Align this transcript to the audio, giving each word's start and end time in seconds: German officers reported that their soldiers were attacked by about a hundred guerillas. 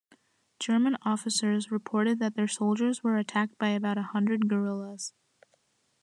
German 0.59 0.97
officers 1.03 1.69
reported 1.69 2.17
that 2.17 2.33
their 2.33 2.47
soldiers 2.47 3.03
were 3.03 3.17
attacked 3.17 3.55
by 3.59 3.67
about 3.69 3.99
a 3.99 4.09
hundred 4.13 4.49
guerillas. 4.49 5.13